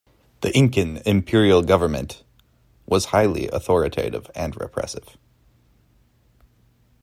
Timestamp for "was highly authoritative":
2.87-4.31